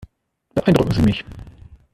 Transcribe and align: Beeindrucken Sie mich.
Beeindrucken 0.55 0.93
Sie 0.93 1.03
mich. 1.03 1.23